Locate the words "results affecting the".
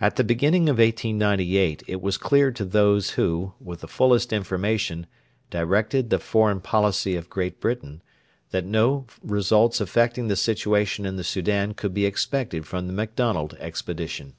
9.22-10.36